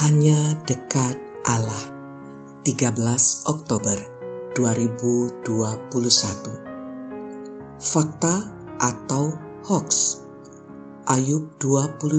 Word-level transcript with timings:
Hanya 0.00 0.56
dekat 0.64 1.20
Allah 1.44 1.84
13 2.64 2.96
Oktober 3.52 4.00
2021 4.56 5.44
Fakta 7.76 8.48
atau 8.80 9.36
hoax 9.68 10.24
Ayub 11.04 11.52
22 11.60 12.16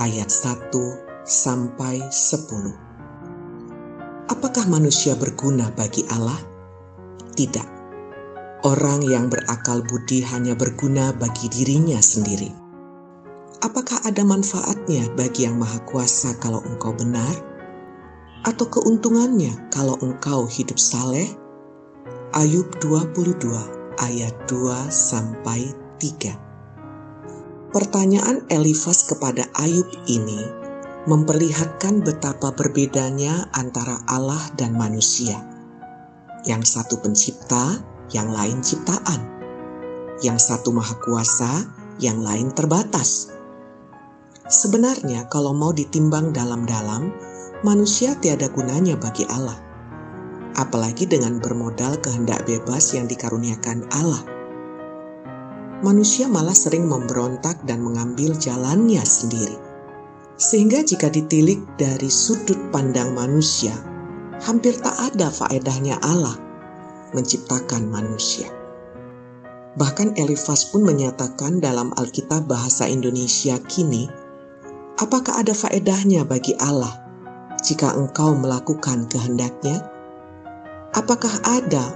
ayat 0.00 0.32
1 0.32 1.28
sampai 1.28 2.00
10 2.08 4.32
Apakah 4.32 4.64
manusia 4.72 5.12
berguna 5.12 5.68
bagi 5.76 6.08
Allah? 6.08 6.40
Tidak. 7.36 7.68
Orang 8.64 9.04
yang 9.04 9.28
berakal 9.28 9.84
budi 9.84 10.24
hanya 10.24 10.56
berguna 10.56 11.12
bagi 11.12 11.52
dirinya 11.52 12.00
sendiri. 12.00 12.67
Apakah 13.58 13.98
ada 14.06 14.22
manfaatnya 14.22 15.10
bagi 15.18 15.42
yang 15.42 15.58
maha 15.58 15.82
kuasa 15.82 16.30
kalau 16.38 16.62
engkau 16.62 16.94
benar? 16.94 17.34
Atau 18.46 18.70
keuntungannya 18.70 19.50
kalau 19.74 19.98
engkau 19.98 20.46
hidup 20.46 20.78
saleh? 20.78 21.26
Ayub 22.38 22.70
22 22.78 23.98
ayat 23.98 24.30
2 24.46 24.86
sampai 24.94 25.74
3. 25.98 27.74
Pertanyaan 27.74 28.46
Elifas 28.46 29.10
kepada 29.10 29.50
Ayub 29.58 29.90
ini 30.06 30.38
memperlihatkan 31.10 32.06
betapa 32.06 32.54
berbedanya 32.54 33.50
antara 33.58 33.98
Allah 34.06 34.54
dan 34.54 34.78
manusia. 34.78 35.34
Yang 36.46 36.78
satu 36.78 37.02
pencipta, 37.02 37.82
yang 38.14 38.30
lain 38.30 38.62
ciptaan. 38.62 39.18
Yang 40.22 40.46
satu 40.46 40.70
maha 40.70 40.94
kuasa, 41.02 41.66
yang 41.98 42.22
lain 42.22 42.54
terbatas. 42.54 43.37
Sebenarnya 44.48 45.28
kalau 45.28 45.52
mau 45.52 45.70
ditimbang 45.76 46.32
dalam-dalam, 46.32 47.12
manusia 47.62 48.16
tiada 48.16 48.48
gunanya 48.48 48.96
bagi 48.96 49.28
Allah. 49.28 49.56
Apalagi 50.56 51.04
dengan 51.06 51.38
bermodal 51.38 52.00
kehendak 52.00 52.48
bebas 52.48 52.96
yang 52.96 53.06
dikaruniakan 53.06 53.84
Allah. 53.94 54.24
Manusia 55.84 56.26
malah 56.26 56.56
sering 56.56 56.90
memberontak 56.90 57.62
dan 57.62 57.84
mengambil 57.84 58.34
jalannya 58.34 59.04
sendiri 59.06 59.68
sehingga 60.38 60.86
jika 60.86 61.10
ditilik 61.10 61.58
dari 61.74 62.06
sudut 62.06 62.70
pandang 62.70 63.10
manusia, 63.10 63.74
hampir 64.38 64.78
tak 64.78 64.94
ada 64.94 65.34
faedahnya 65.34 65.98
Allah 65.98 66.38
menciptakan 67.10 67.90
manusia. 67.90 68.46
Bahkan 69.74 70.14
Elifas 70.14 70.70
pun 70.70 70.86
menyatakan 70.86 71.58
dalam 71.58 71.90
Alkitab 71.98 72.46
bahasa 72.46 72.86
Indonesia 72.86 73.58
kini, 73.66 74.06
apakah 74.98 75.40
ada 75.40 75.54
faedahnya 75.54 76.26
bagi 76.26 76.54
Allah 76.58 76.92
jika 77.62 77.94
engkau 77.94 78.34
melakukan 78.34 79.06
kehendaknya? 79.06 79.82
Apakah 80.94 81.32
ada 81.46 81.94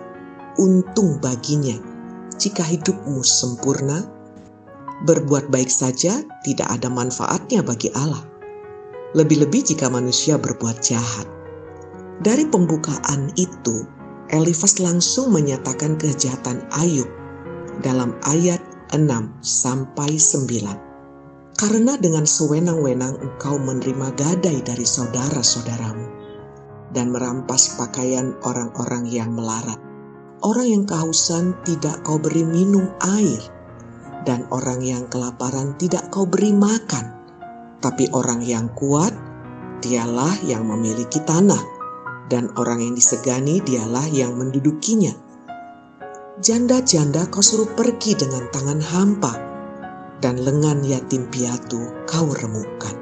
untung 0.59 1.19
baginya 1.19 1.77
jika 2.39 2.63
hidupmu 2.63 3.23
sempurna? 3.23 4.07
Berbuat 5.03 5.51
baik 5.51 5.67
saja 5.67 6.23
tidak 6.47 6.69
ada 6.71 6.87
manfaatnya 6.87 7.67
bagi 7.67 7.91
Allah 7.91 8.33
lebih-lebih 9.13 9.75
jika 9.75 9.93
manusia 9.93 10.41
berbuat 10.41 10.81
jahat. 10.81 11.29
Dari 12.25 12.49
pembukaan 12.49 13.33
itu, 13.37 13.85
Elifas 14.33 14.81
langsung 14.81 15.33
menyatakan 15.33 16.01
kejahatan 16.01 16.65
Ayub 16.73 17.09
dalam 17.85 18.17
ayat 18.25 18.61
6 18.93 19.05
sampai 19.45 20.17
9. 20.17 20.92
Karena 21.63 21.95
dengan 21.95 22.27
sewenang-wenang 22.27 23.23
engkau 23.23 23.55
menerima 23.55 24.19
gadai 24.19 24.59
dari 24.67 24.83
saudara-saudaramu 24.83 26.07
dan 26.91 27.15
merampas 27.15 27.79
pakaian 27.79 28.35
orang-orang 28.43 29.07
yang 29.07 29.31
melarat. 29.31 29.79
Orang 30.43 30.67
yang 30.67 30.83
kehausan 30.83 31.55
tidak 31.63 32.03
kau 32.03 32.19
beri 32.19 32.43
minum 32.43 32.91
air, 32.99 33.39
dan 34.27 34.43
orang 34.51 34.83
yang 34.83 35.07
kelaparan 35.07 35.79
tidak 35.79 36.11
kau 36.11 36.27
beri 36.27 36.51
makan 36.51 37.23
tapi 37.83 38.07
orang 38.15 38.41
yang 38.47 38.71
kuat, 38.79 39.11
dialah 39.83 40.39
yang 40.47 40.63
memiliki 40.71 41.19
tanah, 41.27 41.59
dan 42.31 42.49
orang 42.55 42.79
yang 42.79 42.95
disegani 42.95 43.59
dialah 43.59 44.07
yang 44.07 44.39
mendudukinya. 44.39 45.11
Janda-janda 46.39 47.27
kau 47.29 47.43
suruh 47.43 47.69
pergi 47.75 48.15
dengan 48.15 48.47
tangan 48.55 48.79
hampa, 48.81 49.33
dan 50.23 50.39
lengan 50.39 50.87
yatim 50.87 51.27
piatu 51.29 51.91
kau 52.07 52.31
remukkan. 52.31 52.95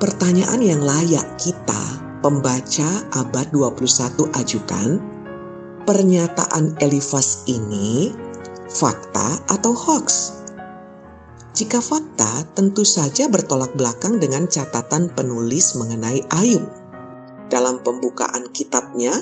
Pertanyaan 0.00 0.64
yang 0.64 0.80
layak 0.80 1.36
kita, 1.36 2.00
pembaca 2.24 3.04
abad 3.12 3.46
21 3.52 4.32
ajukan, 4.32 4.96
pernyataan 5.84 6.80
Elifas 6.80 7.44
ini 7.44 8.16
fakta 8.72 9.44
atau 9.52 9.76
hoax? 9.76 10.40
Jika 11.52 11.84
fakta 11.84 12.48
tentu 12.56 12.88
saja 12.88 13.28
bertolak 13.28 13.76
belakang 13.76 14.16
dengan 14.16 14.48
catatan 14.48 15.12
penulis 15.12 15.76
mengenai 15.76 16.24
Ayub. 16.32 16.64
Dalam 17.52 17.84
pembukaan 17.84 18.48
kitabnya, 18.56 19.12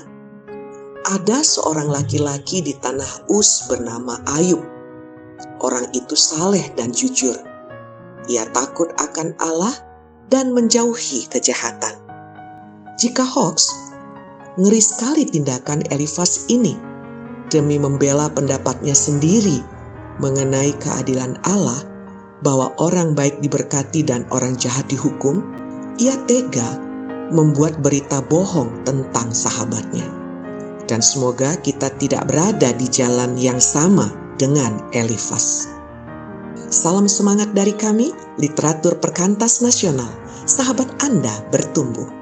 ada 1.09 1.43
seorang 1.43 1.91
laki-laki 1.91 2.63
di 2.63 2.77
tanah 2.79 3.27
Us 3.27 3.67
bernama 3.67 4.23
Ayub. 4.39 4.78
Orang 5.59 5.91
itu 5.95 6.15
saleh 6.15 6.71
dan 6.75 6.91
jujur. 6.91 7.35
Ia 8.29 8.45
takut 8.55 8.91
akan 8.99 9.35
Allah 9.39 9.75
dan 10.29 10.53
menjauhi 10.53 11.27
kejahatan. 11.31 11.95
Jika 12.99 13.23
hoax, 13.23 13.71
ngeri 14.59 14.83
sekali 14.83 15.23
tindakan 15.25 15.87
Elifas 15.89 16.51
ini 16.51 16.75
demi 17.49 17.81
membela 17.81 18.29
pendapatnya 18.29 18.93
sendiri 18.93 19.63
mengenai 20.19 20.75
keadilan 20.83 21.39
Allah 21.47 21.79
bahwa 22.43 22.75
orang 22.79 23.15
baik 23.15 23.39
diberkati 23.43 24.03
dan 24.07 24.27
orang 24.31 24.55
jahat 24.59 24.87
dihukum, 24.91 25.43
ia 25.99 26.15
tega 26.27 26.79
membuat 27.35 27.79
berita 27.83 28.23
bohong 28.23 28.83
tentang 28.87 29.31
sahabatnya. 29.35 30.07
Dan 30.89 31.05
semoga 31.05 31.59
kita 31.61 31.93
tidak 32.01 32.27
berada 32.31 32.73
di 32.73 32.89
jalan 32.89 33.37
yang 33.37 33.61
sama 33.61 34.09
dengan 34.39 34.81
Elifas. 34.95 35.69
Salam 36.71 37.11
semangat 37.11 37.53
dari 37.53 37.75
kami, 37.75 38.15
literatur 38.39 38.97
perkantas 39.03 39.61
nasional. 39.61 40.09
Sahabat 40.49 40.89
Anda 41.05 41.33
bertumbuh. 41.53 42.18